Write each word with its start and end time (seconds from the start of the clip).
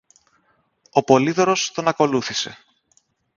Ο 0.91 1.03
Πολύδωρος 1.03 1.71
τον 1.71 1.87
ακολούθησε. 1.87 2.57